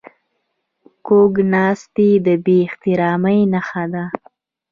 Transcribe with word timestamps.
کوږ 1.05 1.33
ناستی 1.53 2.09
د 2.25 2.27
بې 2.45 2.57
احترامي 2.67 3.39
نښه 3.53 3.83
ده 3.93 4.05